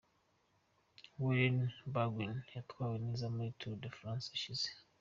Warren 1.21 1.57
Barguil 1.93 2.33
witwaye 2.49 2.95
neza 3.05 3.25
muri 3.35 3.49
Tour 3.59 3.75
de 3.83 3.89
France 3.97 4.27
ishize. 4.37 4.67